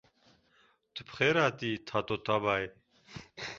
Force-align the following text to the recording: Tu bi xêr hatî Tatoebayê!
Tu 0.93 1.01
bi 1.05 1.11
xêr 1.17 1.35
hatî 1.43 1.71
Tatoebayê! 1.87 2.69